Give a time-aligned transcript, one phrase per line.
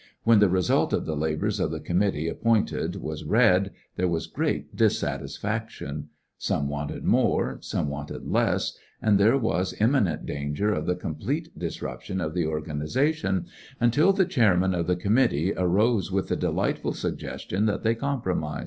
[0.23, 4.75] When the result of the labors of the committee appointed was read there was great
[4.75, 6.07] dissatisfeiction.
[6.39, 12.19] Some wanted more^ some wanted less, and there was imminent danger of the complete disruption
[12.19, 13.45] of the organization
[13.79, 18.59] until the chairman of the com mittee arose with the delightfol suggestion that they compromise.